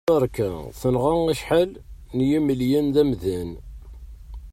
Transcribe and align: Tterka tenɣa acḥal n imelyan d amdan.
Tterka 0.07 0.49
tenɣa 0.79 1.13
acḥal 1.31 1.71
n 2.15 2.17
imelyan 2.37 2.87
d 2.93 2.95
amdan. 3.01 3.51